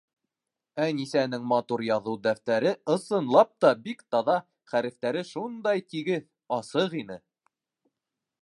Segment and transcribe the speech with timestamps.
[0.85, 4.39] Әнисәнең матур яҙыу дәфтәре, ысынлап та, бик таҙа,
[4.73, 6.29] хәрефтәре шундай тигеҙ,
[6.61, 7.21] асыҡ ине.